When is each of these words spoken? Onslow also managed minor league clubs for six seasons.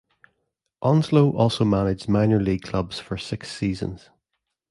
Onslow 0.81 1.29
also 1.35 1.63
managed 1.63 2.09
minor 2.09 2.39
league 2.39 2.63
clubs 2.63 2.97
for 2.99 3.19
six 3.19 3.51
seasons. 3.55 4.09